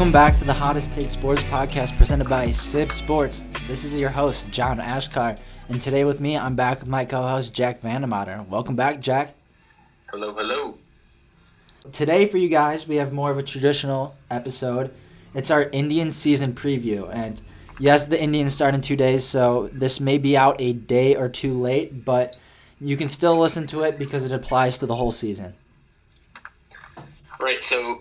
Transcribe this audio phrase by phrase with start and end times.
[0.00, 3.44] Welcome back to the Hottest Take Sports podcast presented by CIBB Sports.
[3.68, 5.38] This is your host, John Achkar,
[5.68, 8.48] and today with me, I'm back with my co host, Jack Vandemotter.
[8.48, 9.34] Welcome back, Jack.
[10.10, 10.76] Hello, hello.
[11.92, 14.90] Today, for you guys, we have more of a traditional episode.
[15.34, 17.38] It's our Indian season preview, and
[17.78, 21.28] yes, the Indians start in two days, so this may be out a day or
[21.28, 22.38] two late, but
[22.80, 25.52] you can still listen to it because it applies to the whole season.
[27.38, 28.00] Right, so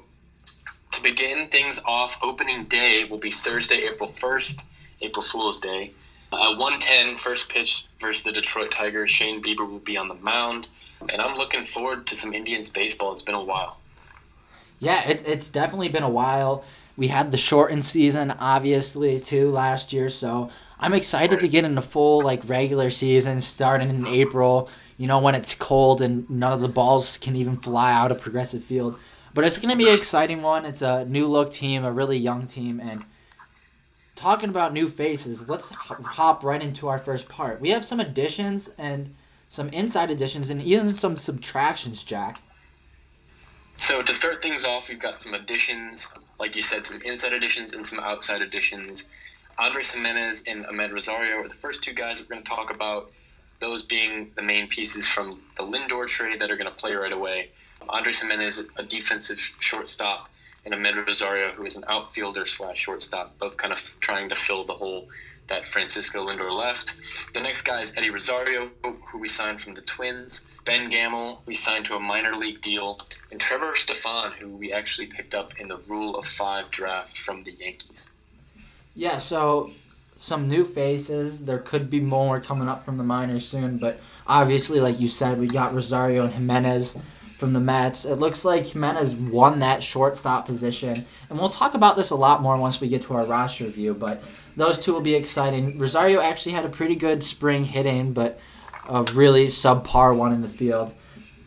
[0.91, 5.91] to begin things off, opening day will be Thursday, April 1st, April Fool's Day.
[6.31, 9.09] At 110, first pitch versus the Detroit Tigers.
[9.09, 10.69] Shane Bieber will be on the mound.
[11.11, 13.11] And I'm looking forward to some Indians baseball.
[13.11, 13.77] It's been a while.
[14.79, 16.63] Yeah, it, it's definitely been a while.
[16.97, 20.09] We had the shortened season, obviously, too, last year.
[20.09, 25.19] So I'm excited to get into full, like, regular season starting in April, you know,
[25.19, 28.99] when it's cold and none of the balls can even fly out of Progressive Field.
[29.33, 30.65] But it's going to be an exciting one.
[30.65, 32.79] It's a new look team, a really young team.
[32.79, 33.03] And
[34.15, 37.61] talking about new faces, let's hop right into our first part.
[37.61, 39.07] We have some additions and
[39.47, 42.41] some inside additions and even some subtractions, Jack.
[43.75, 47.73] So to start things off, we've got some additions, like you said, some inside additions
[47.73, 49.09] and some outside additions.
[49.57, 53.11] Andres Gimenez and Amed Rosario are the first two guys we're going to talk about.
[53.59, 57.11] Those being the main pieces from the Lindor trade that are going to play right
[57.11, 57.49] away.
[57.87, 60.29] Andres Gimenez, a defensive shortstop,
[60.65, 64.63] and Amed Rosario, who is an outfielder slash shortstop, both kind of trying to fill
[64.63, 65.07] the hole
[65.47, 67.33] that Francisco Lindor left.
[67.33, 70.49] The next guy is Eddie Rosario, who we signed from the Twins.
[70.63, 72.99] Ben Gamel, we signed to a minor league deal.
[73.31, 77.39] And Trevor Stephan, who we actually picked up in the Rule of Five draft from
[77.41, 78.15] the Yankees.
[78.95, 79.71] Yeah, so
[80.19, 81.45] some new faces.
[81.45, 85.39] There could be more coming up from the minors soon, but obviously, like you said,
[85.39, 87.01] we got Rosario and Gimenez
[87.39, 88.03] from the Mets.
[88.03, 92.41] It looks like Gimenez won that shortstop position, and we'll talk about this a lot
[92.41, 93.93] more once we get to our roster review.
[93.93, 94.21] But
[94.57, 95.79] those two will be exciting.
[95.79, 98.39] Rosario actually had a pretty good spring hitting, but
[98.89, 100.93] a really subpar one in the field.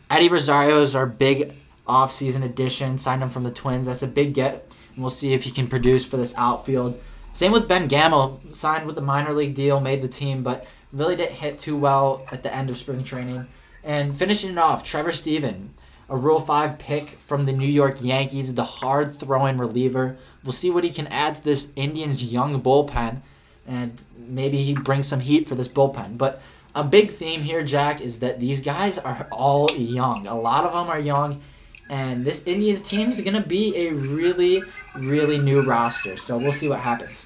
[0.09, 1.53] Eddie Rosario is our big
[1.87, 2.97] offseason addition.
[2.97, 3.85] Signed him from the Twins.
[3.85, 6.99] That's a big get, and we'll see if he can produce for this outfield.
[7.33, 11.15] Same with Ben Gamel, signed with the minor league deal, made the team, but really
[11.15, 13.47] didn't hit too well at the end of spring training.
[13.83, 15.73] And finishing it off, Trevor Stephan,
[16.13, 20.15] a Rule 5 pick from the New York Yankees, the hard throwing reliever.
[20.43, 23.21] We'll see what he can add to this Indians' young bullpen,
[23.67, 26.19] and maybe he brings some heat for this bullpen.
[26.19, 26.39] But
[26.75, 30.27] a big theme here, Jack, is that these guys are all young.
[30.27, 31.41] A lot of them are young,
[31.89, 34.61] and this Indians team is going to be a really,
[34.99, 36.15] really new roster.
[36.17, 37.25] So we'll see what happens.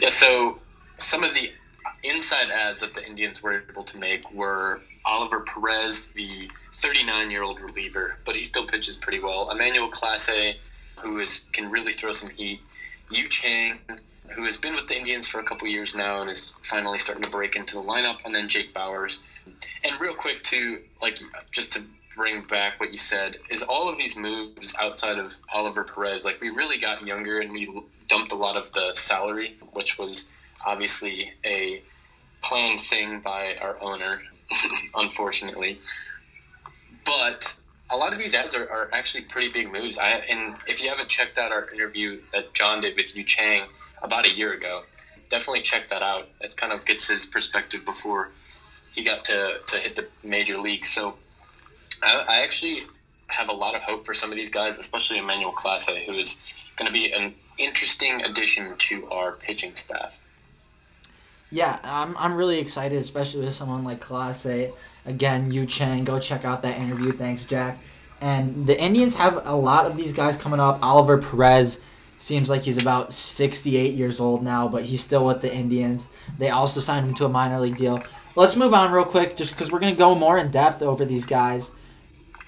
[0.00, 0.56] Yeah, so
[0.96, 1.50] some of the
[2.04, 7.42] inside ads that the Indians were able to make were Oliver Perez, the 39 year
[7.42, 9.50] old reliever, but he still pitches pretty well.
[9.50, 10.54] Emmanuel Clase,
[10.98, 12.60] who is can really throw some heat.
[13.10, 13.78] Yu Chang,
[14.34, 17.22] who has been with the Indians for a couple years now and is finally starting
[17.22, 19.22] to break into the lineup, and then Jake Bauers.
[19.84, 21.18] And real quick, too, like
[21.52, 21.82] just to
[22.14, 26.40] bring back what you said, is all of these moves outside of Oliver Perez, like
[26.40, 27.70] we really got younger and we
[28.08, 30.28] dumped a lot of the salary, which was
[30.66, 31.80] obviously a
[32.42, 34.20] planned thing by our owner,
[34.94, 35.78] unfortunately.
[37.06, 37.58] But
[37.92, 39.98] a lot of these ads are, are actually pretty big moves.
[39.98, 43.62] I and if you haven't checked out our interview that John did with Yu Chang
[44.02, 44.82] about a year ago,
[45.30, 46.28] definitely check that out.
[46.40, 48.30] It kind of gets his perspective before
[48.94, 50.88] he got to, to hit the major leagues.
[50.88, 51.14] So
[52.02, 52.82] I, I actually
[53.28, 56.72] have a lot of hope for some of these guys, especially Emmanuel Clase, who is
[56.76, 60.22] going to be an interesting addition to our pitching staff.
[61.50, 64.72] Yeah, I'm, I'm really excited, especially with someone like Clase.
[65.06, 67.12] Again, Yu Chang, go check out that interview.
[67.12, 67.78] Thanks, Jack.
[68.20, 70.78] And the Indians have a lot of these guys coming up.
[70.82, 71.80] Oliver Perez
[72.18, 76.08] seems like he's about 68 years old now, but he's still with the Indians.
[76.38, 78.02] They also signed him to a minor league deal.
[78.34, 81.04] Let's move on real quick, just because we're going to go more in depth over
[81.04, 81.74] these guys.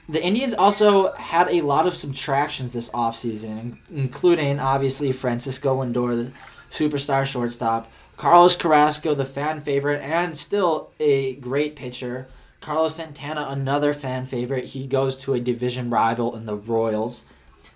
[0.09, 6.33] The Indians also had a lot of subtractions this offseason, including, obviously, Francisco Lindor, the
[6.71, 12.27] superstar shortstop, Carlos Carrasco, the fan favorite, and still a great pitcher.
[12.61, 14.67] Carlos Santana, another fan favorite.
[14.67, 17.25] He goes to a division rival in the Royals.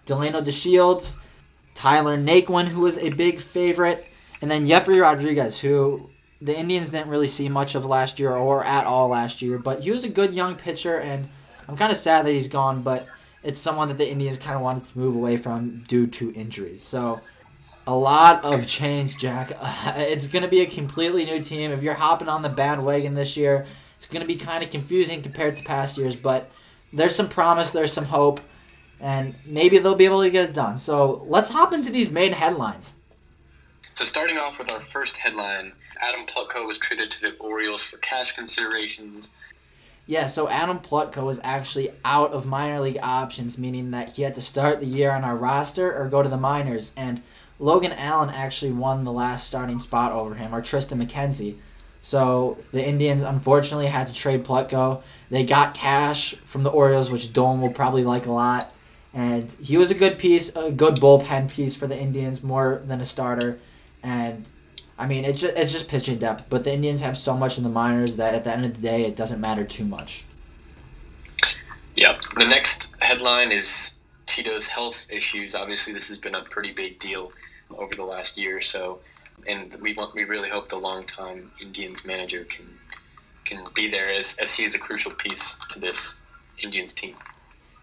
[0.07, 1.17] Delino DeShields,
[1.75, 4.05] Tyler Naquin, who was a big favorite,
[4.41, 8.65] and then Jefry Rodriguez, who the Indians didn't really see much of last year or
[8.65, 11.29] at all last year, but he was a good young pitcher, and
[11.69, 13.07] I'm kind of sad that he's gone, but
[13.45, 16.83] it's someone that the Indians kind of wanted to move away from due to injuries.
[16.83, 17.21] So,
[17.87, 19.53] a lot of change, Jack.
[19.97, 21.71] It's going to be a completely new team.
[21.71, 23.67] If you're hopping on the bandwagon this year,
[24.03, 26.51] it's going to be kind of confusing compared to past years, but
[26.93, 28.41] there's some promise, there's some hope,
[29.01, 30.77] and maybe they'll be able to get it done.
[30.77, 32.95] So let's hop into these main headlines.
[33.93, 35.71] So starting off with our first headline,
[36.03, 39.39] Adam Plutko was traded to the Orioles for cash considerations.
[40.09, 44.35] Yeah, so Adam Plutko was actually out of minor league options, meaning that he had
[44.35, 46.93] to start the year on our roster or go to the minors.
[46.97, 47.23] And
[47.61, 51.55] Logan Allen actually won the last starting spot over him, or Tristan McKenzie.
[52.03, 55.03] So the Indians unfortunately had to trade Plutko.
[55.31, 58.73] They got cash from the Orioles, which Dolan will probably like a lot.
[59.15, 63.01] And he was a good piece, a good bullpen piece for the Indians, more than
[63.01, 63.59] a starter.
[64.03, 64.45] And
[64.99, 66.49] I mean, it's just, it's just pitching depth.
[66.51, 68.81] But the Indians have so much in the minors that at the end of the
[68.81, 70.25] day, it doesn't matter too much.
[71.97, 72.21] Yep.
[72.37, 75.55] The next headline is Tito's health issues.
[75.55, 77.33] Obviously, this has been a pretty big deal
[77.79, 78.99] over the last year or so,
[79.49, 82.65] and we want we really hope the longtime Indians manager can
[83.45, 86.23] can be there as as he is a crucial piece to this
[86.63, 87.15] Indians team.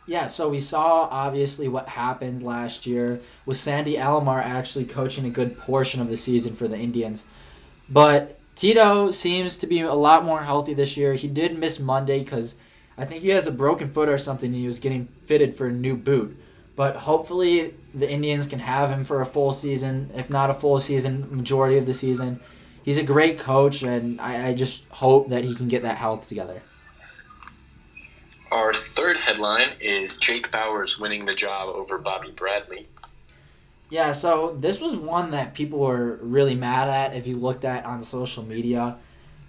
[0.08, 5.30] Yeah, so we saw obviously what happened last year with Sandy Alomar actually coaching a
[5.30, 7.26] good portion of the season for the Indians.
[7.92, 11.14] But Tito seems to be a lot more healthy this year.
[11.14, 12.56] He did miss Monday because
[12.98, 15.68] I think he has a broken foot or something and he was getting fitted for
[15.68, 16.36] a new boot.
[16.80, 20.80] But hopefully the Indians can have him for a full season, if not a full
[20.80, 22.40] season, majority of the season.
[22.86, 26.30] He's a great coach, and I, I just hope that he can get that health
[26.30, 26.62] together.
[28.54, 32.88] Our third headline is Jake Bauers winning the job over Bobby Bradley.
[33.90, 37.84] Yeah, so this was one that people were really mad at if you looked at
[37.84, 38.96] on social media.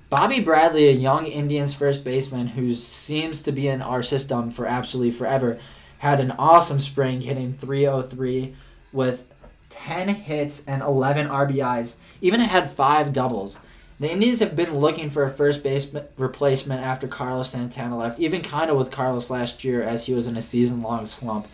[0.09, 4.67] Bobby Bradley, a young Indians first baseman who seems to be in our system for
[4.67, 5.61] absolutely forever,
[6.01, 8.55] had an awesome spring hitting 303
[8.93, 9.31] with
[9.69, 11.97] 10 hits and 11 RBIs.
[12.23, 13.59] Even had five doubles.
[14.01, 18.41] The Indians have been looking for a first base replacement after Carlos Santana left, even
[18.41, 21.45] kind of with Carlos last year as he was in a season long slump.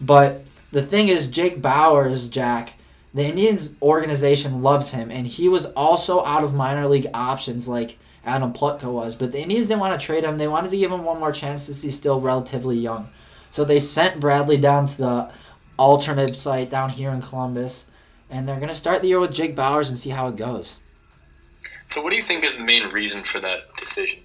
[0.00, 2.74] But the thing is, Jake Bauers, Jack,
[3.12, 7.98] the Indians organization loves him, and he was also out of minor league options like
[8.24, 9.16] Adam Plutko was.
[9.16, 10.38] But the Indians didn't want to trade him.
[10.38, 13.08] They wanted to give him one more chance since he's still relatively young.
[13.50, 15.32] So they sent Bradley down to the
[15.78, 17.90] alternative site down here in Columbus,
[18.30, 20.78] and they're going to start the year with Jake Bauers and see how it goes.
[21.86, 24.20] So, what do you think is the main reason for that decision?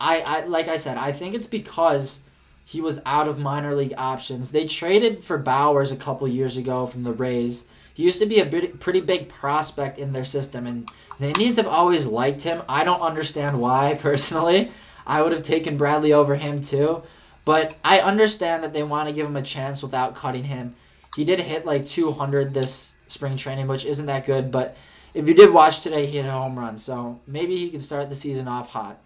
[0.00, 2.20] I, I like I said, I think it's because
[2.64, 4.50] he was out of minor league options.
[4.50, 7.68] They traded for Bauers a couple years ago from the Rays.
[7.92, 10.88] He used to be a bit, pretty big prospect in their system, and
[11.20, 12.62] the Indians have always liked him.
[12.68, 14.72] I don't understand why, personally.
[15.06, 17.02] I would have taken Bradley over him too,
[17.44, 20.74] but I understand that they want to give him a chance without cutting him.
[21.16, 24.76] He did hit like 200 this spring training, which isn't that good, but
[25.14, 28.08] if you did watch today, he hit a home run, so maybe he can start
[28.08, 28.98] the season off hot.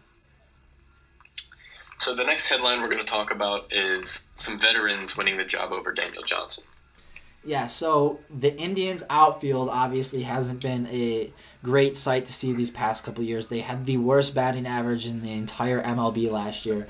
[1.98, 5.72] So the next headline we're going to talk about is some veterans winning the job
[5.72, 6.64] over Daniel Johnson.
[7.44, 11.30] Yeah, so the Indians outfield obviously hasn't been a
[11.62, 13.48] great sight to see these past couple years.
[13.48, 16.86] They had the worst batting average in the entire MLB last year.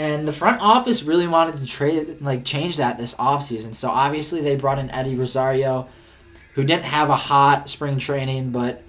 [0.00, 3.74] And the front office really wanted to trade like change that this offseason.
[3.74, 5.90] So obviously they brought in Eddie Rosario
[6.54, 8.82] who didn't have a hot spring training, but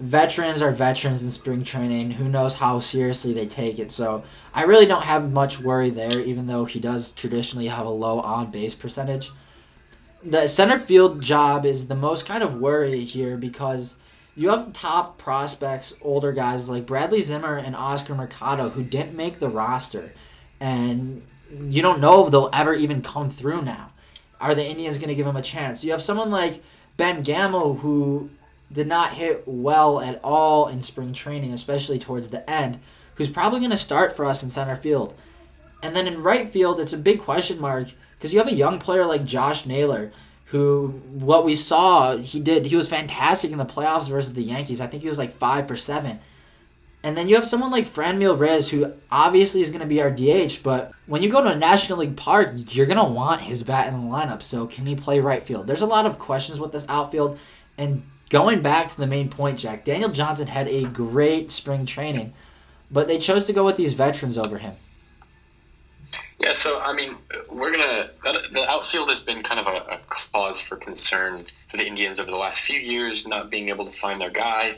[0.00, 2.10] veterans are veterans in spring training.
[2.10, 3.90] Who knows how seriously they take it?
[3.90, 7.88] So I really don't have much worry there, even though he does traditionally have a
[7.90, 9.30] low on base percentage.
[10.22, 13.96] The center field job is the most kind of worry here because
[14.36, 19.38] you have top prospects, older guys like Bradley Zimmer and Oscar Mercado who didn't make
[19.38, 20.12] the roster.
[20.60, 21.22] And
[21.58, 23.90] you don't know if they'll ever even come through now.
[24.40, 25.84] Are the Indians going to give them a chance?
[25.84, 26.62] You have someone like
[26.96, 28.30] Ben Gamel, who
[28.72, 32.78] did not hit well at all in spring training, especially towards the end,
[33.16, 35.14] who's probably going to start for us in center field.
[35.82, 38.78] And then in right field, it's a big question mark because you have a young
[38.78, 40.12] player like Josh Naylor,
[40.46, 44.80] who what we saw he did he was fantastic in the playoffs versus the Yankees.
[44.80, 46.18] I think he was like five for seven.
[47.02, 50.10] And then you have someone like Franmil Reyes, who obviously is going to be our
[50.10, 53.62] DH, but when you go to a National League park, you're going to want his
[53.62, 54.42] bat in the lineup.
[54.42, 55.66] So can he play right field?
[55.66, 57.38] There's a lot of questions with this outfield.
[57.78, 62.34] And going back to the main point, Jack, Daniel Johnson had a great spring training,
[62.90, 64.74] but they chose to go with these veterans over him.
[66.38, 67.16] Yeah, so I mean,
[67.52, 68.08] we're gonna.
[68.22, 72.30] The outfield has been kind of a, a cause for concern for the Indians over
[72.30, 74.72] the last few years, not being able to find their guy.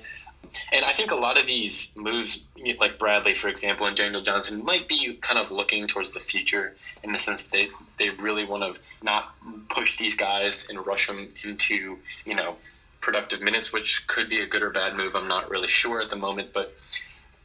[0.73, 2.45] And I think a lot of these moves,
[2.79, 6.77] like Bradley, for example, and Daniel Johnson, might be kind of looking towards the future
[7.03, 7.69] in the sense that they,
[7.99, 9.35] they really want to not
[9.71, 12.57] push these guys and rush them into, you know,
[13.01, 15.15] productive minutes, which could be a good or bad move.
[15.15, 16.73] I'm not really sure at the moment, but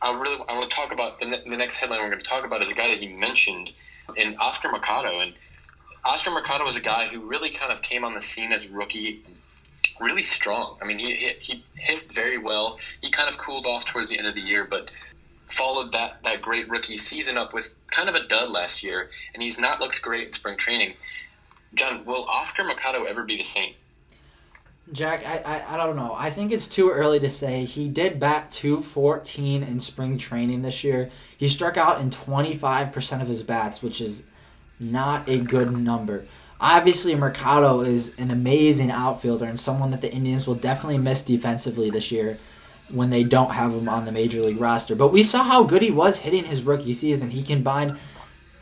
[0.01, 2.45] I really I want to talk about the, the next headline we're going to talk
[2.45, 3.71] about is a guy that you mentioned
[4.15, 5.19] in Oscar Mercado.
[5.19, 5.33] And
[6.05, 8.73] Oscar Mercado was a guy who really kind of came on the scene as a
[8.73, 9.21] rookie
[10.01, 10.77] really strong.
[10.81, 12.79] I mean, he hit, he hit very well.
[13.01, 14.91] He kind of cooled off towards the end of the year, but
[15.47, 19.41] followed that, that great rookie season up with kind of a dud last year, and
[19.41, 20.93] he's not looked great in spring training.
[21.73, 23.73] John, will Oscar Mercado ever be the same?
[24.93, 26.15] Jack, I, I, I don't know.
[26.15, 27.65] I think it's too early to say.
[27.65, 31.11] He did bat 214 in spring training this year.
[31.37, 34.27] He struck out in 25% of his bats, which is
[34.79, 36.23] not a good number.
[36.59, 41.89] Obviously, Mercado is an amazing outfielder and someone that the Indians will definitely miss defensively
[41.89, 42.37] this year
[42.91, 44.95] when they don't have him on the major league roster.
[44.95, 47.29] But we saw how good he was hitting his rookie season.
[47.29, 47.97] He combined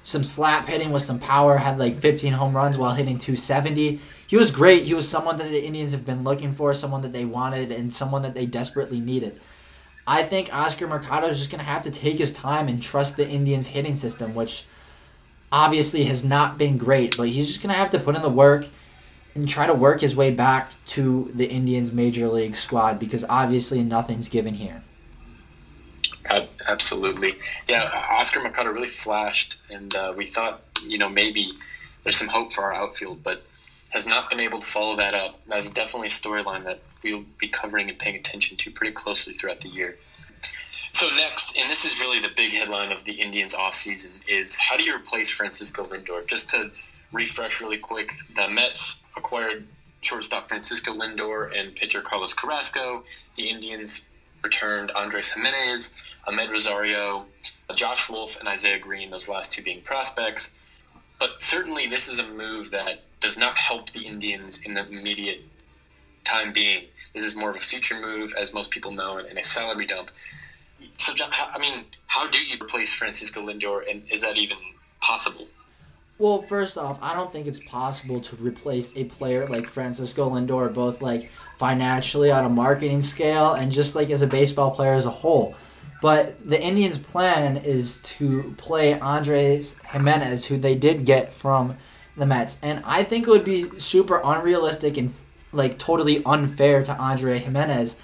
[0.03, 3.99] some slap hitting with some power, had like 15 home runs while hitting 270.
[4.27, 4.83] He was great.
[4.83, 7.93] He was someone that the Indians have been looking for, someone that they wanted, and
[7.93, 9.33] someone that they desperately needed.
[10.07, 13.17] I think Oscar Mercado is just going to have to take his time and trust
[13.17, 14.65] the Indians' hitting system, which
[15.51, 18.29] obviously has not been great, but he's just going to have to put in the
[18.29, 18.65] work
[19.35, 23.83] and try to work his way back to the Indians major league squad because obviously
[23.83, 24.81] nothing's given here.
[26.67, 27.35] Absolutely.
[27.67, 31.51] Yeah, Oscar Mercado really flashed, and uh, we thought, you know, maybe
[32.03, 33.43] there's some hope for our outfield, but
[33.89, 35.35] has not been able to follow that up.
[35.47, 39.61] That's definitely a storyline that we'll be covering and paying attention to pretty closely throughout
[39.61, 39.95] the year.
[40.95, 44.77] So next, and this is really the big headline of the Indians offseason, is how
[44.77, 46.25] do you replace Francisco Lindor?
[46.25, 46.71] Just to
[47.11, 49.67] refresh really quick, the Mets acquired
[49.99, 53.03] shortstop Francisco Lindor and pitcher Carlos Carrasco.
[53.35, 54.07] The Indians
[54.41, 55.93] returned Andres Gimenez,
[56.29, 57.25] Amed Rosario,
[57.73, 60.55] Josh Wolf, and Isaiah Greene, those last two being prospects.
[61.19, 65.41] But certainly, this is a move that does not help the Indians in the immediate
[66.23, 66.85] time being.
[67.13, 70.09] This is more of a future move, as most people know, and a salary dump.
[70.97, 74.57] So, I mean, how do you replace Francisco Lindor, and is that even
[75.01, 75.47] possible?
[76.17, 80.73] Well, first off, I don't think it's possible to replace a player like Francisco Lindor,
[80.73, 85.05] both like financially on a marketing scale and just like as a baseball player as
[85.05, 85.55] a whole.
[86.01, 91.75] But the Indians' plan is to play Andres Gimenez, who they did get from
[92.15, 95.13] the Mets, and I think it would be super unrealistic and
[95.51, 97.99] like totally unfair to Andre Gimenez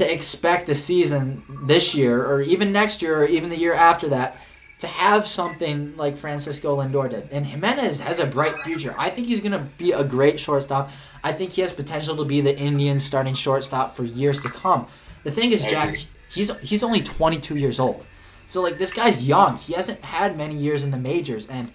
[0.00, 4.08] to expect a season this year or even next year or even the year after
[4.08, 4.34] that
[4.78, 7.28] to have something like Francisco Lindor did.
[7.30, 8.94] And Gimenez has a bright future.
[8.96, 10.90] I think he's going to be a great shortstop.
[11.22, 14.86] I think he has potential to be the Indians starting shortstop for years to come.
[15.22, 15.96] The thing is, Jack,
[16.32, 18.06] he's he's only 22 years old.
[18.46, 19.58] So like this guy's young.
[19.58, 21.70] He hasn't had many years in the majors and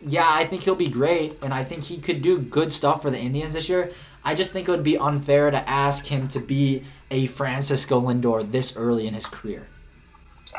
[0.00, 3.10] yeah, I think he'll be great and I think he could do good stuff for
[3.10, 3.92] the Indians this year.
[4.24, 8.50] I just think it would be unfair to ask him to be a Francisco Lindor
[8.50, 9.66] this early in his career.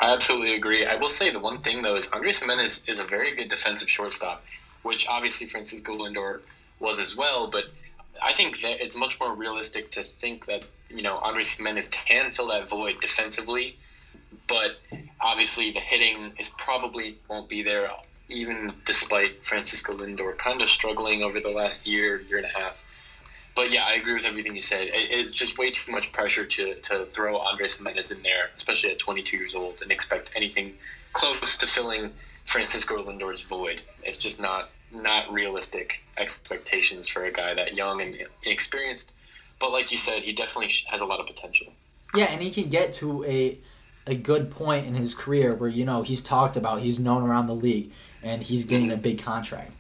[0.01, 0.85] I absolutely agree.
[0.85, 3.89] I will say the one thing though is Andres Gimenez is a very good defensive
[3.89, 4.43] shortstop,
[4.83, 6.41] which obviously Francisco Lindor
[6.79, 7.47] was as well.
[7.49, 7.65] But
[8.21, 12.31] I think that it's much more realistic to think that you know Andres Gimenez can
[12.31, 13.75] fill that void defensively,
[14.47, 14.77] but
[15.21, 17.89] obviously the hitting is probably won't be there,
[18.29, 22.83] even despite Francisco Lindor kind of struggling over the last year, year and a half
[23.57, 24.87] but yeah, I agree with everything you said.
[24.87, 28.91] It, it's just way too much pressure to, to throw Andres Gimenez in there, especially
[28.91, 30.73] at 22 years old, and expect anything
[31.13, 32.11] close to filling
[32.45, 33.81] Francisco Lindor's void.
[34.03, 39.15] It's just not not realistic expectations for a guy that young and inexperienced.
[39.59, 41.67] But like you said, he definitely has a lot of potential.
[42.15, 43.57] Yeah, and he can get to a
[44.05, 47.47] a good point in his career where you know he's talked about, he's known around
[47.47, 48.99] the league, and he's getting mm-hmm.
[48.99, 49.71] a big contract.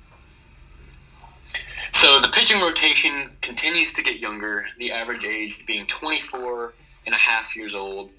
[1.97, 6.75] So the pitching rotation continues to get younger, the average age being 24
[7.07, 8.11] and a half years old,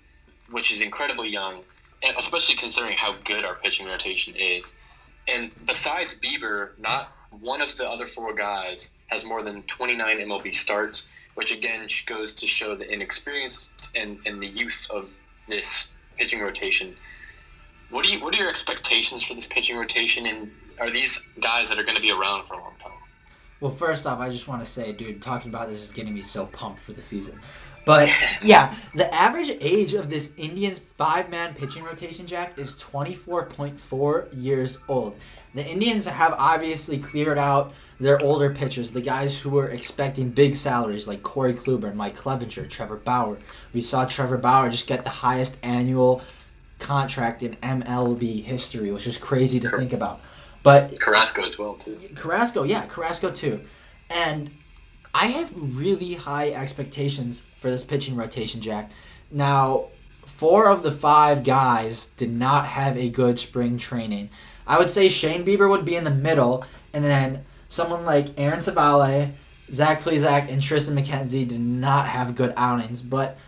[0.50, 1.62] which is incredibly young,
[2.18, 4.76] especially considering how good our pitching rotation is.
[5.28, 10.52] And besides Bieber, not one of the other four guys has more than 29 MLB
[10.52, 15.16] starts, which again goes to show the inexperience and, and the youth of
[15.47, 16.97] this pitching rotation.
[17.90, 21.68] What are you, what are your expectations for this pitching rotation, and are these guys
[21.68, 22.97] that are going to be around for a long time?
[23.60, 26.22] Well, first off, I just want to say, dude, talking about this is getting me
[26.22, 27.40] so pumped for the season.
[27.84, 28.08] But
[28.42, 34.78] yeah, the average age of this Indians five man pitching rotation, Jack, is 24.4 years
[34.88, 35.16] old.
[35.54, 40.54] The Indians have obviously cleared out their older pitchers, the guys who were expecting big
[40.54, 43.38] salaries like Corey Kluber, Mike Clevinger, Trevor Bauer.
[43.72, 46.22] We saw Trevor Bauer just get the highest annual
[46.78, 50.20] contract in MLB history, which is crazy to think about.
[50.68, 51.98] But Carrasco as well too.
[52.14, 53.60] Carrasco, yeah, Carrasco too,
[54.10, 54.50] and
[55.14, 58.90] I have really high expectations for this pitching rotation, Jack.
[59.32, 59.87] Now,
[60.26, 64.28] four of the five guys did not have a good spring training.
[64.66, 68.60] I would say Shane Bieber would be in the middle, and then someone like Aaron
[68.60, 69.30] Civale,
[69.70, 73.00] Zach Plesac, and Tristan McKenzie did not have good outings.
[73.00, 73.38] But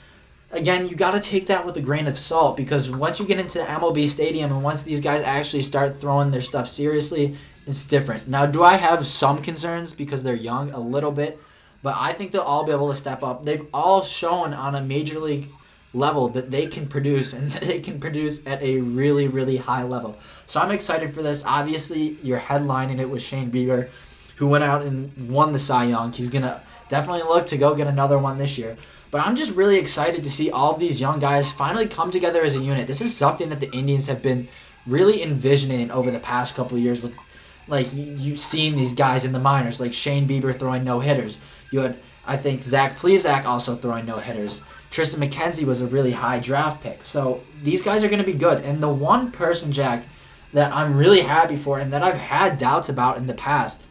[0.52, 3.38] again, you got to take that with a grain of salt because once you get
[3.38, 7.86] into the MLB Stadium and once these guys actually start throwing their stuff seriously, it's
[7.86, 8.28] different.
[8.28, 10.70] Now, do I have some concerns because they're young?
[10.72, 11.38] A little bit.
[11.82, 13.44] But I think they'll all be able to step up.
[13.44, 15.46] They've all shown on a major league
[15.94, 20.16] level that they can produce and they can produce at a really, really high level.
[20.46, 21.44] So I'm excited for this.
[21.46, 23.88] Obviously, you're headlining it with Shane Bieber,
[24.36, 26.12] who went out and won the Cy Young.
[26.12, 28.76] He's going to definitely look to go get another one this year.
[29.10, 32.42] But I'm just really excited to see all of these young guys finally come together
[32.42, 32.86] as a unit.
[32.86, 34.48] This is something that the Indians have been
[34.86, 37.16] really envisioning over the past couple years with
[37.68, 41.38] like you've seen these guys in the minors, like Shane Bieber throwing no hitters.
[41.70, 44.62] You had I think Zach Plesac also throwing no hitters.
[44.90, 47.02] Tristan McKenzie was a really high draft pick.
[47.02, 48.64] So these guys are going to be good.
[48.64, 50.04] And the one person, Jack,
[50.52, 53.84] that I'm really happy for and that I've had doubts about in the past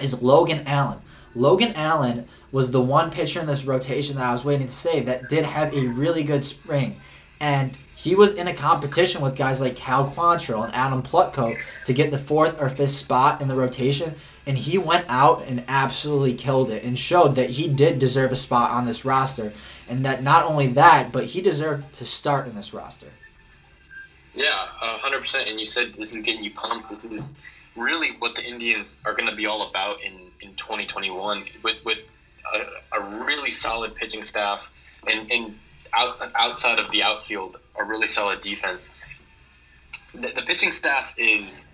[0.00, 0.98] is Logan Allen.
[1.34, 5.00] Logan Allen was the one pitcher in this rotation that I was waiting to say
[5.00, 6.96] that did have a really good spring.
[7.40, 11.92] And he was in a competition with guys like Cal Quantrill and Adam Plutko to
[11.92, 14.14] get the fourth or fifth spot in the rotation.
[14.46, 18.36] And he went out and absolutely killed it and showed that he did deserve a
[18.36, 19.52] spot on this roster.
[19.88, 23.08] And that not only that, but he deserved to start in this roster.
[24.34, 25.48] Yeah, hundred percent.
[25.48, 26.88] And you said this is getting you pumped.
[26.88, 27.40] This is
[27.76, 32.17] really what the Indians are going to be all about in in 2021 with with
[32.54, 34.70] a, a really solid pitching staff
[35.08, 35.58] and and
[35.96, 38.90] out, outside of the outfield, a really solid defense.
[40.14, 41.72] The, the pitching staff is,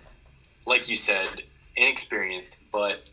[0.65, 1.43] like you said,
[1.75, 3.03] inexperienced, but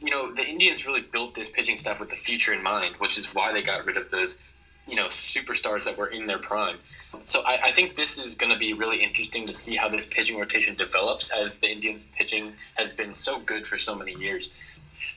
[0.00, 3.18] you know the Indians really built this pitching staff with the future in mind, which
[3.18, 4.48] is why they got rid of those
[4.86, 6.78] you know superstars that were in their prime.
[7.24, 10.06] So I, I think this is going to be really interesting to see how this
[10.06, 14.52] pitching rotation develops, as the Indians' pitching has been so good for so many years.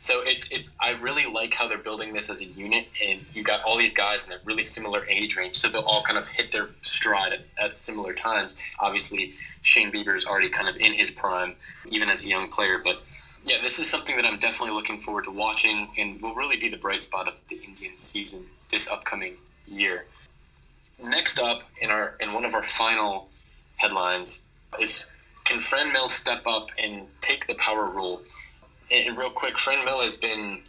[0.07, 3.43] So it's it's I really like how they're building this as a unit, and you
[3.43, 6.25] got all these guys in a really similar age range, so they'll all kind of
[6.29, 8.55] hit their stride at, at similar times.
[8.79, 11.57] Obviously, Shane Bieber is already kind of in his prime,
[11.89, 13.03] even as a young player, but
[13.43, 16.69] yeah, this is something that I'm definitely looking forward to watching, and will really be
[16.69, 19.33] the bright spot of the Indian season this upcoming
[19.67, 20.05] year.
[21.03, 23.27] Next up in our in one of our final
[23.75, 24.47] headlines
[24.79, 28.21] is can Franmil step up and take the power role?
[28.91, 30.61] And real quick, Franmil has been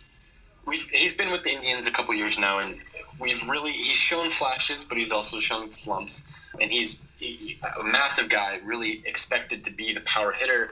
[0.67, 2.77] we've, he's been with the Indians a couple years now, and
[3.21, 6.29] we've really he's shown flashes, but he's also shown slumps,
[6.61, 10.71] and he's he, a massive guy, really expected to be the power hitter.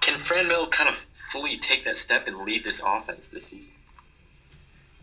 [0.00, 3.72] Can Franmil kind of fully take that step and lead this offense this season?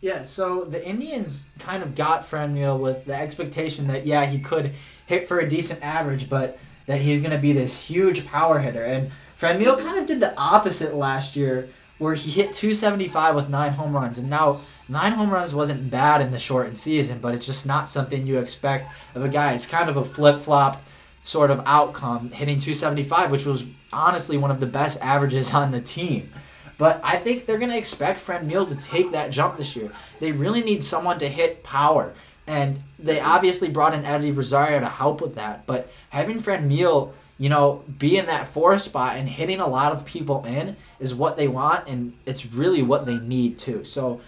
[0.02, 4.72] Yeah, so the Indians kind of got Franmil with the expectation that yeah he could
[5.06, 8.84] hit for a decent average, but that he's going to be this huge power hitter.
[8.84, 13.74] And Franmil kind of did the opposite last year, where he hit 275 with nine
[13.74, 17.46] home runs, and now nine home runs wasn't bad in the shortened season, but it's
[17.46, 19.54] just not something you expect of a guy.
[19.54, 20.82] It's kind of a flip flop
[21.24, 25.82] sort of outcome, hitting 275, which was honestly one of the best averages on the
[25.82, 26.30] team.
[26.78, 29.92] But I think they're going to expect Franmil to take that jump this year.
[30.20, 32.14] They really need someone to hit power.
[32.46, 35.66] And they obviously brought in Eddie Rosario to help with that.
[35.66, 40.06] But having Franmil, you know, be in that four spot and hitting a lot of
[40.06, 41.88] people in is what they want.
[41.88, 43.84] And it's really what they need, too.
[43.84, 44.22] So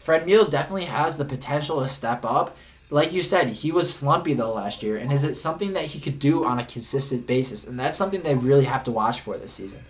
[0.00, 2.56] Franmil definitely has the potential to step up.
[2.90, 4.98] Like you said, he was slumpy though last year.
[4.98, 7.66] And is it something that he could do on a consistent basis?
[7.66, 9.80] And that's something they really have to watch for this season.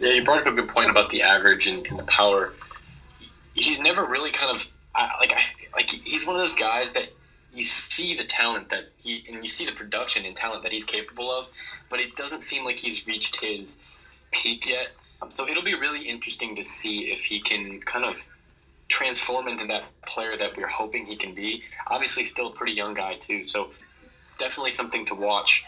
[0.00, 2.54] Yeah, you brought up a good point about the average and, and the power.
[3.54, 4.66] He's never really kind of
[5.20, 5.32] like
[5.74, 7.08] like he's one of those guys that
[7.54, 10.84] you see the talent that he and you see the production and talent that he's
[10.84, 11.48] capable of,
[11.90, 13.82] but it doesn't seem like he's reached his
[14.32, 14.88] peak yet.
[15.20, 18.24] Um, so it'll be really interesting to see if he can kind of
[18.88, 21.62] transform into that player that we're hoping he can be.
[21.88, 23.70] Obviously, still a pretty young guy too, so
[24.38, 25.62] definitely something to watch.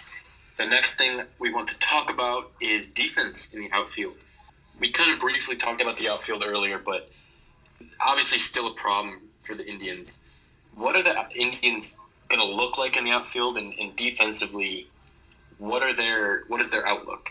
[0.56, 4.16] The next thing we want to talk about is defense in the outfield.
[4.80, 7.08] We kind of briefly talked about the outfield earlier, but
[8.00, 10.24] obviously still a problem for the Indians.
[10.76, 14.88] What are the Indians going to look like in the outfield and, and, defensively?
[15.58, 17.30] What are their what is their outlook?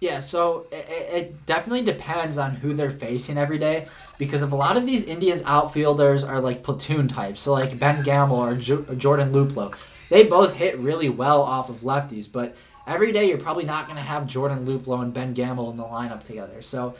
[0.00, 4.56] Yeah, so it, it definitely depends on who they're facing every day because if a
[4.56, 8.84] lot of these Indians outfielders are like platoon types, so like Ben Gamel or jo-
[8.96, 9.74] Jordan Luplow,
[10.08, 13.96] they both hit really well off of lefties, but every day you're probably not going
[13.96, 16.62] to have Jordan Luplow and Ben Gamel in the lineup together.
[16.62, 16.96] So,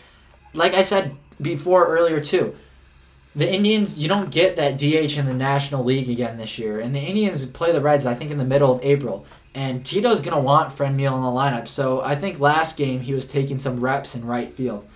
[0.53, 2.55] like I said before earlier too,
[3.35, 6.95] the Indians you don't get that DH in the National League again this year, and
[6.95, 9.27] the Indians play the Reds I think in the middle of April.
[9.53, 11.67] And Tito's going to want Franmil in the lineup.
[11.67, 14.87] So I think last game he was taking some reps in right field.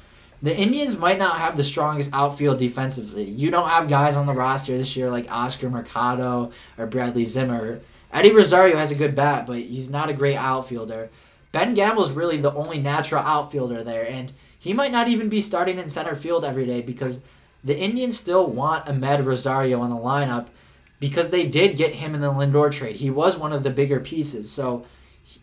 [0.42, 3.24] The Indians might not have the strongest outfield defensively.
[3.24, 7.80] You don't have guys on the roster this year like Oscar Mercado or Bradley Zimmer.
[8.12, 11.10] Eddie Rosario has a good bat, but he's not a great outfielder.
[11.50, 15.78] Ben Gamel's really the only natural outfielder there, and he might not even be starting
[15.78, 17.24] in center field every day because
[17.64, 20.48] the Indians still want Amed Rosario in the lineup
[21.00, 22.96] because they did get him in the Lindor trade.
[22.96, 24.50] He was one of the bigger pieces.
[24.50, 24.84] So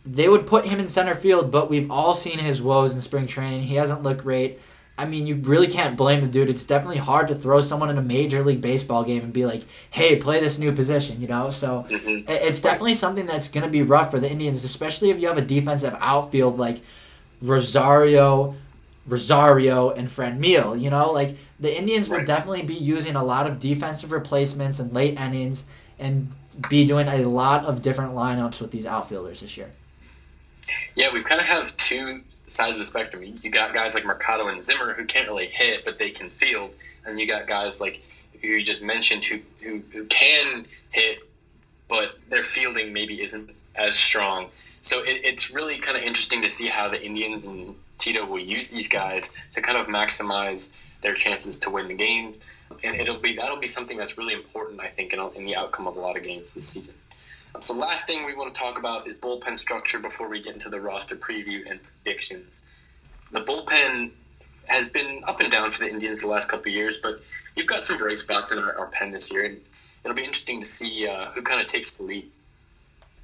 [0.06, 3.28] they would put him in center field, but we've all seen his woes in spring
[3.28, 3.64] training.
[3.64, 4.60] He hasn't looked great.
[4.98, 6.50] I mean, you really can't blame the dude.
[6.50, 9.62] It's definitely hard to throw someone in a major league baseball game and be like,
[9.90, 11.50] "Hey, play this new position," you know.
[11.50, 12.26] So Mhm.
[12.30, 15.42] it's definitely something that's gonna be rough for the Indians, especially if you have a
[15.42, 16.82] defensive outfield like
[17.42, 18.56] Rosario,
[19.08, 20.80] Rosario, and Franmil.
[20.80, 22.28] You know, like the Indians will Right.
[22.28, 25.66] definitely be using a lot of defensive replacements and late innings
[26.00, 26.32] and
[26.70, 29.70] be doing a lot of different lineups with these outfielders this year.
[30.96, 33.24] Yeah, we kind of have two sides of the spectrum.
[33.42, 36.72] You got guys like Mercado and Zimmer who can't really hit, but they can field,
[37.06, 38.02] and you got guys like
[38.42, 41.20] who you just mentioned who who, who can hit,
[41.88, 44.50] but their fielding maybe isn't as strong.
[44.82, 48.40] So it, it's really kind of interesting to see how the Indians and Tito will
[48.40, 52.34] use these guys to kind of maximize their chances to win the game,
[52.84, 55.88] and it'll be that'll be something that's really important, I think, in, in the outcome
[55.88, 56.96] of a lot of games this season.
[57.60, 60.70] So last thing we want to talk about is bullpen structure before we get into
[60.70, 62.64] the roster preview and predictions.
[63.32, 64.12] The bullpen
[64.68, 67.20] has been up and down for the Indians the last couple of years, but
[67.56, 69.58] we've got some great spots in our, our pen this year, and
[70.04, 72.26] it'll be interesting to see uh, who kind of takes the lead.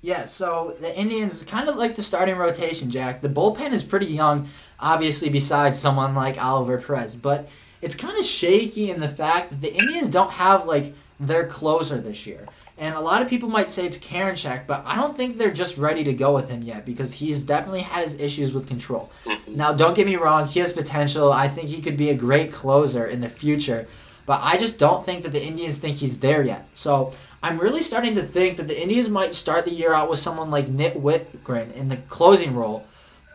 [0.02, 3.22] Yeah, so the Indians kind of like the starting rotation, Jack.
[3.22, 7.50] The bullpen is pretty young, obviously, besides someone like Oliver Perez, but
[7.82, 12.00] it's kind of shaky in the fact that the Indians don't have like their closer
[12.00, 12.48] this year.
[12.80, 15.80] And a lot of people might say it's Karinchak, but I don't think they're just
[15.80, 19.12] ready to go with him yet because he's definitely had his issues with control.
[19.26, 19.56] Mm-hmm.
[19.56, 21.34] Now, don't get me wrong, he has potential.
[21.34, 23.88] I think he could be a great closer in the future,
[24.28, 26.68] but I just don't think that the Indians think he's there yet.
[26.76, 30.20] So I'm really starting to think that the Indians might start the year out with
[30.20, 32.87] someone like Nick Wittgren in the closing role,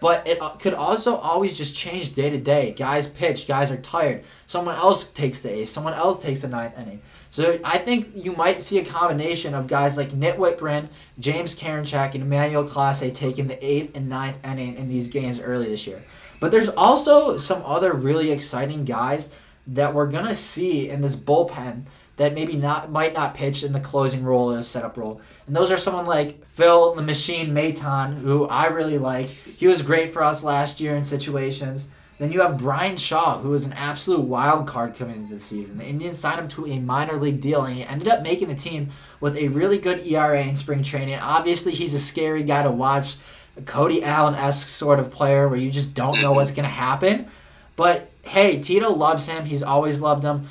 [0.03, 2.75] but it uh, could also always just change day to day.
[2.77, 4.25] Guys pitch, guys are tired.
[4.47, 7.01] Someone else takes the ace, someone else takes the ninth inning.
[7.31, 10.89] So I think you might see a combination of guys like Nick Wittgren,
[11.21, 15.67] James Karinchak, and Emmanuel Clase taking the eighth and ninth inning in these games early
[15.67, 16.01] this year.
[16.41, 19.33] But there's also some other really exciting guys
[19.69, 21.85] that we're gonna see in this bullpen
[22.17, 25.21] that maybe not might not pitch in the closing role or setup role.
[25.47, 29.29] And those are someone like Phil the Machine Maton, who I really like.
[29.29, 31.95] He was great for us last year in situations.
[32.19, 35.79] Then you have Bryan Shaw, who was an absolute wild card coming into the season.
[35.79, 38.55] The Indians signed him to a minor league deal, and he ended up making the
[38.55, 41.19] team with a really good ERA in spring training.
[41.19, 43.17] Obviously, he's a scary guy to watch,
[43.57, 46.71] a Cody Allen esque sort of player where you just don't know what's going to
[46.71, 47.27] happen.
[47.75, 49.45] But hey, Tito loves him.
[49.45, 50.49] He's always loved him.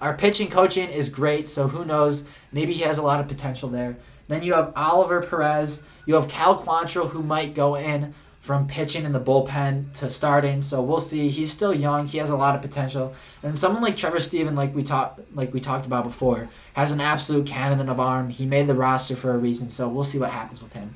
[0.00, 2.28] Our pitching coaching is great, so who knows?
[2.52, 3.96] Maybe he has a lot of potential there.
[4.28, 5.84] Then you have Oliver Perez.
[6.06, 10.60] You have Cal Quantrill, who might go in from pitching in the bullpen to starting.
[10.60, 11.30] So we'll see.
[11.30, 12.06] He's still young.
[12.06, 13.14] He has a lot of potential.
[13.42, 17.00] And someone like Trevor Stephan, like we talked like we talked about before, has an
[17.00, 18.28] absolute cannon of arm.
[18.28, 19.70] He made the roster for a reason.
[19.70, 20.94] So we'll see what happens with him.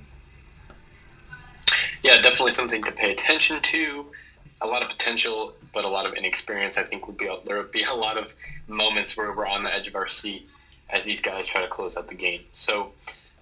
[2.02, 4.06] Yeah, definitely something to pay attention to.
[4.60, 6.78] A lot of potential, but a lot of inexperience.
[6.78, 8.34] I think would be there would be a lot of
[8.66, 10.46] moments where we're on the edge of our seat
[10.90, 12.42] as these guys try to close out the game.
[12.52, 12.92] So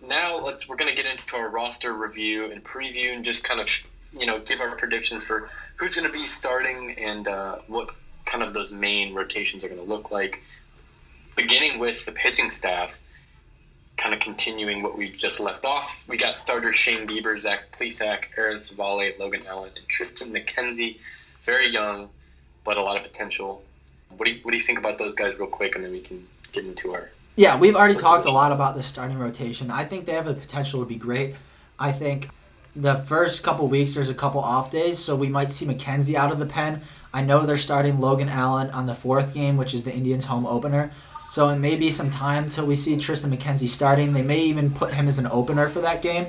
[0.07, 3.61] now let's we're going to get into our roster review and preview and just kind
[3.61, 3.69] of
[4.13, 7.91] you know give our predictions for who's going to be starting and uh, what
[8.27, 10.43] kind of those main rotations are going to look like.
[11.37, 13.01] Beginning with the pitching staff,
[13.97, 16.07] kind of continuing what we just left off.
[16.09, 20.99] We got starters Shane Bieber, Zach Plesac, Aaron Civale, Logan Allen, and Tristan McKenzie.
[21.43, 22.09] Very young,
[22.65, 23.63] but a lot of potential.
[24.17, 26.01] What do you, what do you think about those guys, real quick, and then we
[26.01, 29.71] can get into our Yeah, we've already talked a lot about the starting rotation.
[29.71, 31.35] I think they have the potential to be great.
[31.79, 32.29] I think
[32.75, 36.33] the first couple weeks there's a couple off days, so we might see McKenzie out
[36.33, 36.83] of the pen.
[37.15, 40.47] I know they're starting Logan Allen on the fourth game, which is the Indians' home
[40.47, 40.91] opener.
[41.37, 44.15] So it may be some time till we see Tristan McKenzie starting.
[44.15, 46.29] They may even put him as an opener for that game.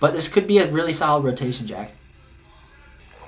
[0.00, 1.92] But this could be a really solid rotation, Jack.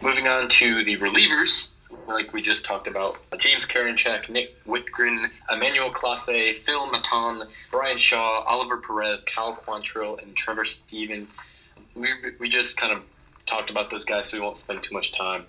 [0.00, 1.74] Moving on to the relievers,
[2.06, 8.42] like we just talked about, James Karinchak, Nick Wittgren, Emmanuel Clase, Phil Maton, Bryan Shaw,
[8.46, 11.26] Oliver Perez, Cal Quantrill, and Trevor Stephan.
[11.94, 12.08] We,
[12.40, 13.02] we just kind of
[13.44, 15.44] talked about those guys, so we won't spend too much time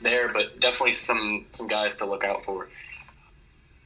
[0.00, 2.66] there, but definitely some, some guys to look out for.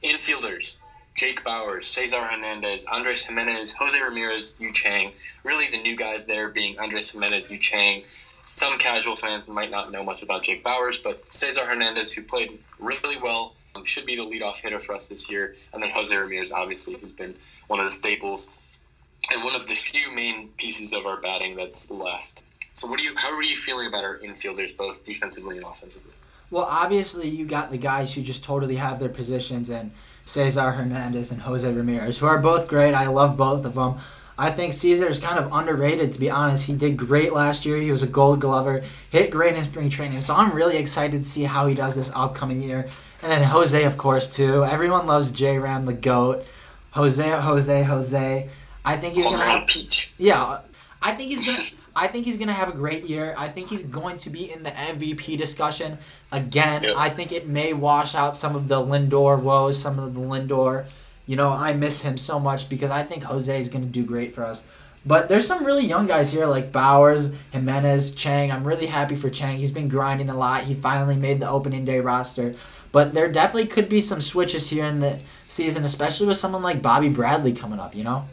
[0.03, 0.79] Infielders,
[1.17, 5.11] Jake Bauers, Cesar Hernandez, Andres Gimenez, Jose Ramirez, Yu Chang.
[5.43, 8.03] Really, the new guys there being Andres Gimenez, Yu Chang.
[8.45, 12.59] Some casual fans might not know much about Jake Bauers, but Cesar Hernandez, who played
[12.79, 15.55] really well, um, should be the leadoff hitter for us this year.
[15.73, 17.33] And then Jose Ramirez, obviously, who's been
[17.65, 18.55] one of the staples
[19.33, 22.43] and one of the few main pieces of our batting that's left.
[22.73, 23.15] So, what do you?
[23.15, 26.13] How are you feeling about our infielders, both defensively and offensively?
[26.51, 29.91] Well, obviously, you got the guys who just totally have their positions, and
[30.27, 32.93] Cesar Hernandez and Jose Ramirez, who are both great.
[32.93, 33.95] I love both of them.
[34.37, 36.67] I think Cesar is kind of underrated, to be honest.
[36.67, 37.77] He did great last year.
[37.77, 40.19] He was a gold glover, hit great in spring training.
[40.19, 42.87] So I'm really excited to see how he does this upcoming year.
[43.23, 44.63] And then Jose, of course, too.
[44.63, 46.45] Everyone loves J Ram, the GOAT.
[46.91, 48.49] Jose, Jose, Jose.
[48.85, 49.67] I think he's going to have.
[49.67, 50.13] Peach.
[50.17, 50.59] Yeah,
[51.07, 51.89] I think he's gonna.
[51.95, 53.33] I think he's gonna have a great year.
[53.37, 55.97] I think he's going to be in the MVP discussion
[56.33, 56.83] again.
[56.83, 56.95] Yep.
[56.97, 60.93] I think it may wash out some of the Lindor woes, some of the Lindor.
[61.25, 64.33] You know, I miss him so much because I think Jose is gonna do great
[64.33, 64.67] for us.
[65.05, 68.51] But there's some really young guys here like Bauers, Gimenez, Chang.
[68.51, 69.57] I'm really happy for Chang.
[69.59, 70.65] He's been grinding a lot.
[70.65, 72.55] He finally made the opening day roster.
[72.91, 76.81] But there definitely could be some switches here in the season, especially with someone like
[76.81, 77.95] Bobby Bradley coming up.
[77.95, 78.25] You know.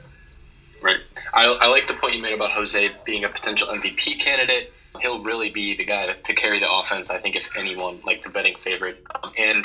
[0.85, 1.01] Right.
[1.33, 4.71] I, I like the point you made about Jose being a potential MVP candidate.
[5.01, 8.21] He'll really be the guy to, to carry the offense, I think, if anyone, like
[8.21, 9.03] the betting favorite.
[9.23, 9.65] Um, and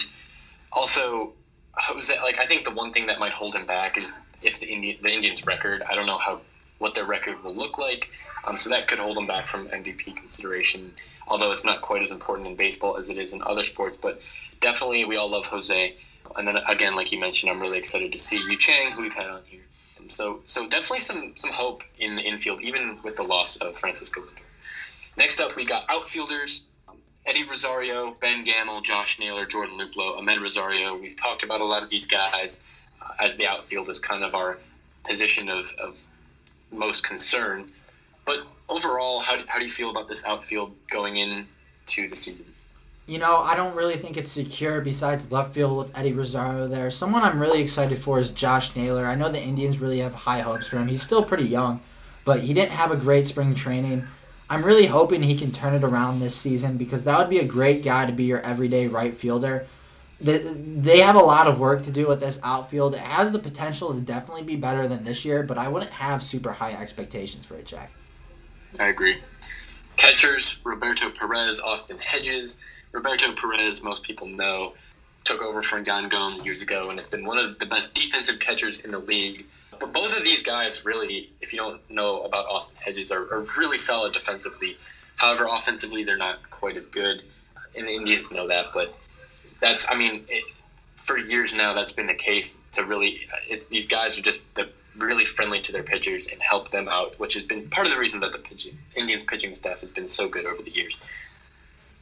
[0.71, 1.33] also,
[1.73, 4.67] Jose, like, I think the one thing that might hold him back is if the
[4.67, 6.39] Indian, the Indians' record, I don't know how
[6.77, 8.09] what their record will look like.
[8.47, 10.89] Um, so that could hold them back from MVP consideration,
[11.27, 13.97] although it's not quite as important in baseball as it is in other sports.
[13.97, 14.21] But
[14.61, 15.95] definitely, we all love Jose.
[16.37, 19.13] And then again, like you mentioned, I'm really excited to see Yu Chang, who we've
[19.13, 19.59] had on here.
[20.11, 24.21] So so definitely some some hope in the infield, even with the loss of Francisco
[24.21, 24.43] Lindor.
[25.17, 26.67] Next up, we got outfielders.
[26.87, 30.97] um, Eddie Rosario, Ben Gamel, Josh Naylor, Jordan Luplow, Amed Rosario.
[30.97, 32.63] We've talked about a lot of these guys
[33.01, 34.57] uh, as the outfield is kind of our
[35.03, 36.01] position of, of
[36.71, 37.65] most concern.
[38.25, 42.45] But overall, how do, how do you feel about this outfield going into the season?
[43.09, 46.91] You know, I don't really think it's secure besides left field with Eddie Rosario there.
[46.91, 49.07] Someone I'm really excited for is Josh Naylor.
[49.07, 50.87] I know the Indians really have high hopes for him.
[50.87, 51.79] He's still pretty young,
[52.23, 54.03] but he didn't have a great spring training.
[54.47, 57.47] I'm really hoping he can turn it around this season because that would be a
[57.47, 59.65] great guy to be your everyday right fielder.
[60.21, 62.93] They, have a lot of work to do with this outfield.
[62.93, 66.21] It has the potential to definitely be better than this year, but I wouldn't have
[66.21, 67.91] super high expectations for it, Jack.
[68.79, 69.17] I agree.
[69.97, 72.59] Catchers, Roberto Perez, Austin Hedges.
[72.91, 74.73] Roberto Perez, most people know,
[75.23, 78.39] took over from Don Gomes years ago and has been one of the best defensive
[78.39, 79.45] catchers in the league.
[79.79, 83.45] But both of these guys, really, if you don't know about Austin Hedges, are, are
[83.57, 84.75] really solid defensively.
[85.17, 87.23] However, offensively, they're not quite as good.
[87.77, 88.67] And the Indians know that.
[88.73, 88.93] But
[89.61, 90.43] that's, I mean, it,
[90.95, 92.59] for years now, that's been the case.
[92.73, 96.71] To really, it's these guys are just the, really friendly to their pitchers and help
[96.71, 99.81] them out, which has been part of the reason that the pitching, Indians pitching staff
[99.81, 100.97] has been so good over the years.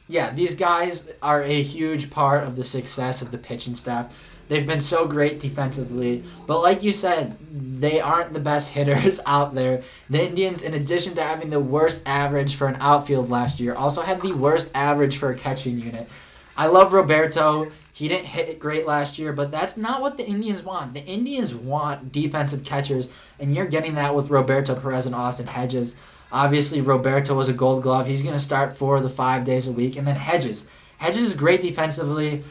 [0.08, 4.14] Yeah, these guys are a huge part of the success of the pitching staff.
[4.48, 9.54] They've been so great defensively, but like you said, they aren't the best hitters out
[9.54, 9.82] there.
[10.08, 14.00] The Indians, in addition to having the worst average for an outfield last year, also
[14.00, 16.08] had the worst average for a catching unit.
[16.56, 17.70] I love Roberto.
[17.92, 20.94] He didn't hit it great last year, but that's not what the Indians want.
[20.94, 26.00] The Indians want defensive catchers, and you're getting that with Roberto Perez and Austin Hedges.
[26.30, 28.06] Obviously, Roberto was a gold glove.
[28.06, 29.96] He's going to start four of the five days a week.
[29.96, 30.68] And then Hedges.
[30.98, 32.44] Hedges is great defensively,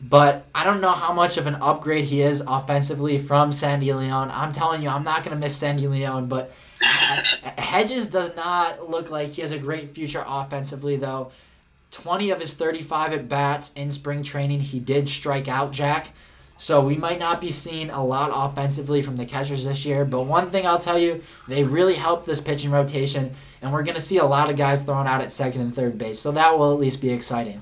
[0.00, 4.30] but I don't know how much of an upgrade he is offensively from Sandy Leon.
[4.32, 6.52] I'm telling you, I'm not going to miss Sandy Leon, but
[7.58, 11.32] Hedges does not look like he has a great future offensively, though.
[11.92, 16.08] 20 of his 35 at bats in spring training, he did strike out Jack.
[16.62, 20.26] So we might not be seeing a lot offensively from the catchers this year, but
[20.26, 24.00] one thing I'll tell you, they really helped this pitching rotation, and we're going to
[24.00, 26.20] see a lot of guys thrown out at second and third base.
[26.20, 27.60] So that will at least be exciting.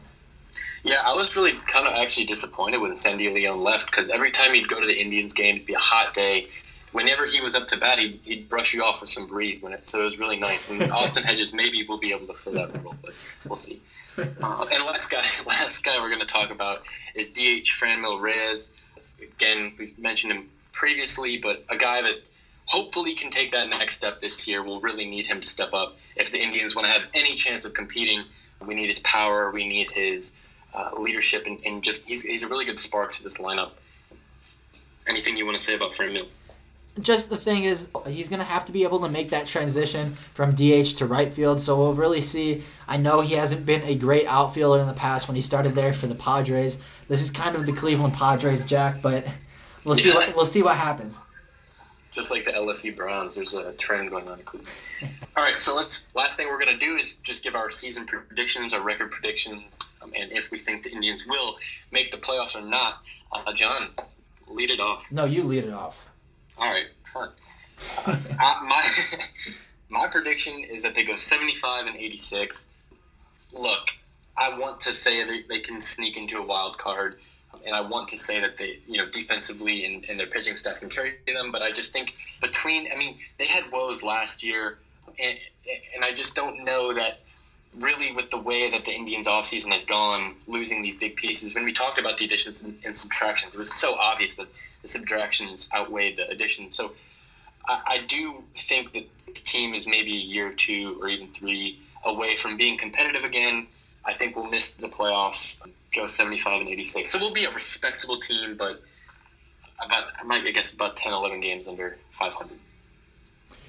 [0.85, 4.53] Yeah, I was really kind of actually disappointed when Sandy Leon left because every time
[4.53, 6.49] he'd go to the Indians game, it'd be a hot day.
[6.93, 9.73] Whenever he was up to bat, he'd, he'd brush you off with some breeze when
[9.73, 10.69] it, so it was really nice.
[10.69, 13.15] And Austin Hedges maybe we'll be able to fill that role, but
[13.47, 13.81] we'll see.
[14.43, 16.83] Uh, and last guy, last guy we're going to talk about
[17.15, 18.77] is DH Franmil Reyes.
[19.23, 22.29] Again, we've mentioned him previously, but a guy that
[22.67, 24.63] hopefully can take that next step this year.
[24.63, 27.65] We'll really need him to step up if the Indians want to have any chance
[27.65, 28.25] of competing.
[28.67, 29.51] We need his power.
[29.51, 30.39] We need his
[30.75, 33.73] uh, leadership, and, and just he's, he's a really good spark to this lineup.
[35.09, 36.29] Anything you want to say about Franmil?
[36.99, 40.11] just the thing is he's going to have to be able to make that transition
[40.11, 41.61] from DH to right field.
[41.61, 42.63] So we'll really see.
[42.89, 45.93] I know he hasn't been a great outfielder in the past when he started there
[45.93, 46.81] for the Padres.
[47.11, 49.27] This is kind of the Cleveland Padres, Jack, but
[49.85, 50.11] We'll see.
[50.11, 51.21] What, we'll see what happens.
[52.13, 54.75] Just like the LSU Browns, there's a trend going on in Cleveland.
[55.37, 56.15] All right, so let's.
[56.15, 60.13] Last thing we're gonna do is just give our season predictions, our record predictions, um,
[60.17, 61.57] and if we think the Indians will
[61.93, 63.03] make the playoffs or not.
[63.33, 63.91] Uh, John,
[64.49, 65.11] lead it off.
[65.13, 66.09] No, you lead it off.
[66.59, 67.31] All right, fun.
[68.07, 68.15] Uh,
[68.69, 68.83] my
[69.89, 72.75] my prediction is that they go 75 and 86.
[73.53, 73.89] Look,
[74.37, 77.17] I want to say they, they can sneak into a wild card,
[77.65, 80.81] and I want to say that they, you know, defensively and, and their pitching staff
[80.81, 81.51] can carry them.
[81.53, 84.79] But I just think between, I mean, they had woes last year,
[85.19, 85.37] and,
[85.95, 87.19] and I just don't know that
[87.79, 91.55] really with the way that the Indians offseason has gone, losing these big pieces.
[91.55, 94.49] When we talked about the additions and, and subtractions, it was so obvious that
[94.83, 96.77] the subtractions outweighed the additions.
[96.77, 96.93] So
[97.69, 101.29] I, I do think that the team is maybe a year or two or even
[101.29, 103.67] three away from being competitive again.
[104.05, 105.63] I think we'll miss the playoffs,
[105.95, 107.11] go 75 and 86.
[107.11, 108.83] So we'll be a respectable team, but
[109.85, 112.57] about, I might, I guess, about 10, 11 games under 500.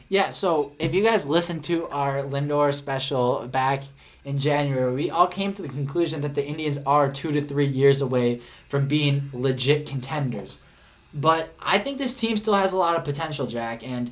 [0.10, 3.84] Yeah, so if you guys listened to our Lindor special back
[4.26, 7.66] in January, we all came to the conclusion that the Indians are two to three
[7.66, 10.62] years away from being legit contenders.
[11.14, 14.12] But I think this team still has a lot of potential, Jack, and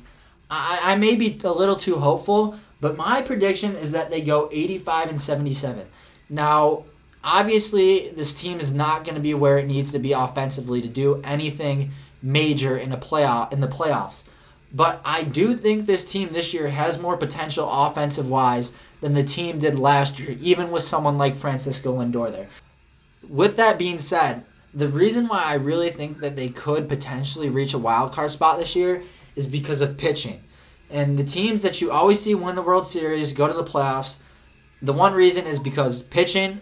[0.50, 4.48] I, I may be a little too hopeful, but my prediction is that they go
[4.52, 5.86] 85 and 77.
[6.30, 6.84] Now,
[7.22, 10.88] obviously, this team is not going to be where it needs to be offensively to
[10.88, 11.90] do anything
[12.22, 14.28] major in a playoff in the playoffs.
[14.72, 19.24] But I do think this team this year has more potential offensive wise than the
[19.24, 22.46] team did last year, even with someone like Francisco Lindor there.
[23.28, 27.74] With that being said, the reason why I really think that they could potentially reach
[27.74, 29.02] a wild card spot this year
[29.34, 30.40] is because of pitching.
[30.90, 34.18] And the teams that you always see win the World Series, go to the playoffs,
[34.82, 36.60] the one reason is because pitching,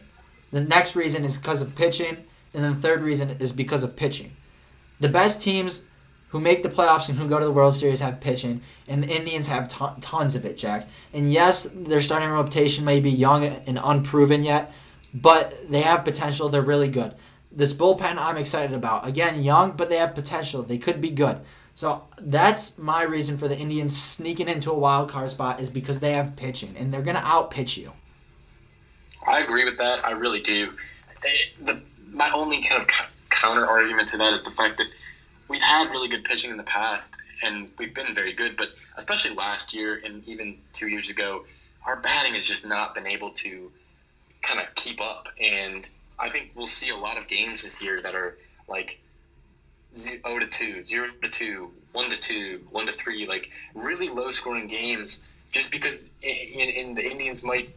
[0.50, 2.16] the next reason is because of pitching,
[2.54, 4.32] and then the third reason is because of pitching.
[5.00, 5.86] The best teams
[6.30, 9.08] who make the playoffs and who go to the World Series have pitching, and the
[9.08, 10.86] Indians have t- tons of it, Jack.
[11.12, 14.72] And yes, their starting rotation may be young and unproven yet,
[15.14, 16.48] but they have potential.
[16.48, 17.14] They're really good.
[17.50, 19.06] This bullpen I'm excited about.
[19.06, 20.62] Again, young, but they have potential.
[20.62, 21.38] They could be good.
[21.74, 26.00] So that's my reason for the Indians sneaking into a wild card spot is because
[26.00, 27.92] they have pitching, and they're going to outpitch you.
[29.26, 30.04] I agree with that.
[30.04, 30.72] I really do.
[31.62, 31.80] The,
[32.12, 32.88] my only kind of
[33.30, 34.86] counter argument to that is the fact that
[35.48, 38.56] we've had really good pitching in the past, and we've been very good.
[38.56, 41.44] But especially last year and even two years ago,
[41.86, 43.70] our batting has just not been able to
[44.42, 45.28] kind of keep up.
[45.40, 49.00] And I think we'll see a lot of games this year that are like
[49.94, 54.08] zero oh to two, zero to two, one to two, one to three, like really
[54.08, 55.28] low scoring games.
[55.50, 57.70] Just because in, in the Indians might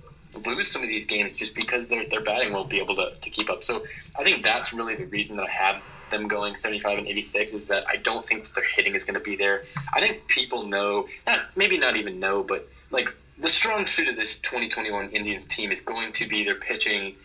[0.45, 3.29] lose some of these games just because their, their batting won't be able to, to
[3.29, 3.63] keep up.
[3.63, 3.83] So
[4.17, 7.67] I think that's really the reason that I have them going 75 and 86 is
[7.69, 9.63] that I don't think that their hitting is going to be there.
[9.93, 14.15] I think people know, not maybe not even know, but like the strong suit of
[14.15, 17.15] this 2021 Indians team is going to be their pitching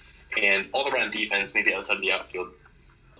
[0.40, 2.48] and all around defense, maybe outside of the outfield.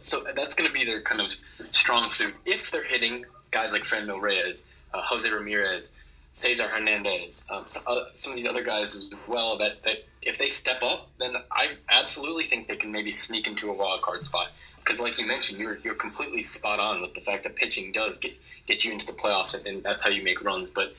[0.01, 2.35] So that's going to be their kind of strong suit.
[2.45, 5.99] If they're hitting guys like Franmil Reyes, uh, Jose Ramirez,
[6.37, 9.57] Cesar Hernandez, um, some, uh, some, of these other guys as well.
[9.57, 13.71] That, that if they step up, then I absolutely think they can maybe sneak into
[13.71, 14.49] a wild card spot.
[14.77, 18.19] Because, like you mentioned, you're you're completely spot on with the fact that pitching does
[18.19, 18.33] get
[18.67, 20.69] get you into the playoffs, and that's how you make runs.
[20.69, 20.93] But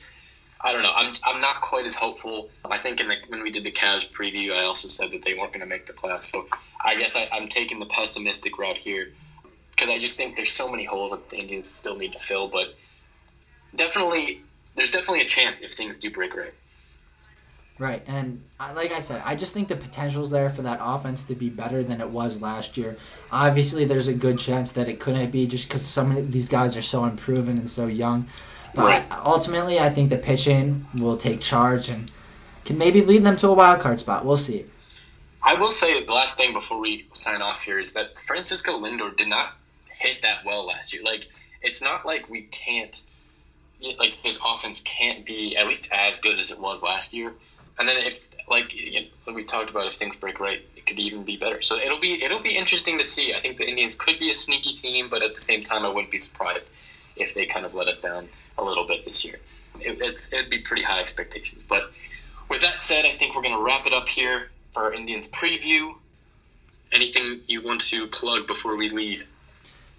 [0.60, 0.92] I don't know.
[0.94, 2.48] I'm, I'm not quite as hopeful.
[2.64, 5.34] I think in the, when we did the Cavs preview, I also said that they
[5.34, 6.22] weren't going to make the playoffs.
[6.22, 6.46] So
[6.84, 9.08] I guess I, I'm taking the pessimistic route here
[9.70, 12.48] because I just think there's so many holes that the Indians still need to fill.
[12.48, 12.74] But
[13.76, 14.40] definitely
[14.78, 16.54] there's definitely a chance if things do break right.
[17.78, 18.42] Right, and
[18.74, 21.82] like I said, I just think the potential's there for that offense to be better
[21.84, 22.96] than it was last year.
[23.30, 26.76] Obviously, there's a good chance that it couldn't be just because some of these guys
[26.76, 28.26] are so unproven and so young.
[28.74, 29.04] But right.
[29.24, 32.10] ultimately, I think the pitching will take charge and
[32.64, 34.24] can maybe lead them to a wild card spot.
[34.24, 34.64] We'll see.
[35.44, 39.16] I will say the last thing before we sign off here is that Francisco Lindor
[39.16, 39.56] did not
[39.88, 41.02] hit that well last year.
[41.04, 41.28] Like,
[41.62, 43.02] it's not like we can't
[43.98, 47.32] like his offense can't be at least as good as it was last year.
[47.78, 50.98] And then if like you know, we talked about, if things break right, it could
[50.98, 51.60] even be better.
[51.60, 53.34] So it'll be it'll be interesting to see.
[53.34, 55.88] I think the Indians could be a sneaky team, but at the same time, I
[55.88, 56.66] wouldn't be surprised
[57.16, 59.38] if they kind of let us down a little bit this year.
[59.80, 61.64] It, it's it'd be pretty high expectations.
[61.64, 61.90] But
[62.50, 65.30] with that said, I think we're going to wrap it up here for our Indians
[65.30, 65.94] preview.
[66.92, 69.28] Anything you want to plug before we leave?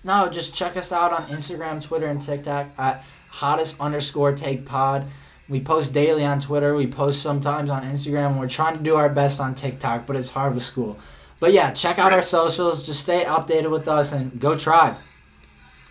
[0.03, 3.03] No, just check us out on Instagram, Twitter, and TikTok at
[3.39, 5.05] hottest underscore take pod.
[5.47, 6.75] We post daily on Twitter.
[6.75, 8.37] We post sometimes on Instagram.
[8.37, 10.99] We're trying to do our best on TikTok, but it's hard with school.
[11.39, 12.85] But yeah, check out our socials.
[12.85, 14.97] Just stay updated with us and go tribe.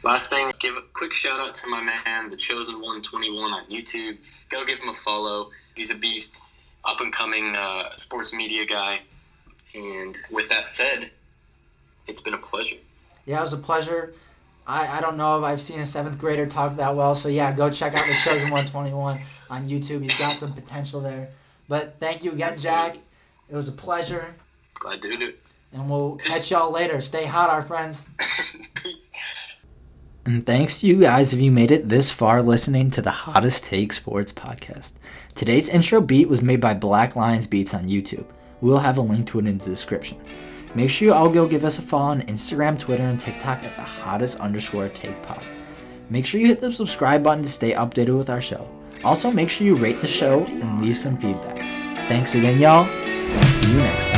[0.04, 4.18] Last thing, give a quick shout out to my man, the Chosen 121 on YouTube.
[4.50, 5.48] Go give him a follow.
[5.74, 6.42] He's a beast,
[6.84, 9.00] up and coming uh, sports media guy.
[9.74, 11.10] And with that said,
[12.06, 12.76] it's been a pleasure.
[13.24, 14.12] Yeah, it was a pleasure.
[14.68, 17.54] I, I don't know if I've seen a seventh grader talk that well, so yeah,
[17.54, 20.02] go check out the Chosen 121 on YouTube.
[20.02, 21.28] He's got some potential there.
[21.68, 22.98] But thank you again, Jack.
[23.48, 24.34] It was a pleasure.
[24.74, 25.38] Glad to do it.
[25.72, 27.00] And we'll catch y'all later.
[27.00, 28.10] Stay hot, our friends.
[28.82, 29.56] Peace.
[30.26, 33.64] And thanks to you guys if you made it this far listening to the Hottest
[33.64, 34.98] Take Sports podcast.
[35.34, 38.26] Today's intro beat was made by Black Lions Beatz on YouTube.
[38.60, 40.18] We'll have a link to it in the description.
[40.74, 43.74] Make sure you all go give us a follow on Instagram, Twitter, and TikTok at
[43.76, 45.44] the hottest underscore take pod.
[46.10, 48.68] Make sure you hit the subscribe button to stay updated with our show.
[49.04, 51.58] Also, make sure you rate the show and leave some feedback.
[52.08, 54.17] Thanks again, y'all, and see you next time.